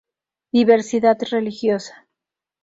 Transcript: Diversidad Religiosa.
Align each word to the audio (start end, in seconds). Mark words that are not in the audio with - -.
Diversidad 0.51 1.19
Religiosa. 1.29 2.07